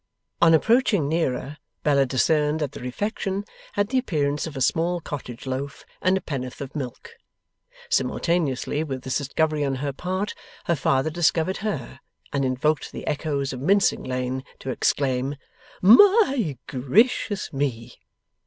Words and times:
On 0.41 0.55
approaching 0.55 1.07
nearer, 1.07 1.57
Bella 1.83 2.07
discerned 2.07 2.59
that 2.59 2.71
the 2.71 2.79
refection 2.79 3.45
had 3.73 3.89
the 3.89 3.99
appearance 3.99 4.47
of 4.47 4.57
a 4.57 4.59
small 4.61 4.99
cottage 4.99 5.45
loaf 5.45 5.85
and 6.01 6.17
a 6.17 6.21
pennyworth 6.21 6.59
of 6.59 6.75
milk. 6.75 7.11
Simultaneously 7.87 8.83
with 8.83 9.03
this 9.03 9.19
discovery 9.19 9.63
on 9.63 9.75
her 9.75 9.93
part, 9.93 10.33
her 10.63 10.75
father 10.75 11.11
discovered 11.11 11.57
her, 11.57 11.99
and 12.33 12.43
invoked 12.43 12.91
the 12.91 13.05
echoes 13.05 13.53
of 13.53 13.61
Mincing 13.61 14.01
Lane 14.03 14.43
to 14.57 14.71
exclaim 14.71 15.35
'My 15.83 16.57
gracious 16.65 17.53
me! 17.53 17.99